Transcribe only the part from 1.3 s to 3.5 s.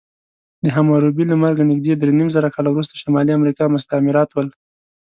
له مرګه نږدې درېنیمزره کاله وروسته شمالي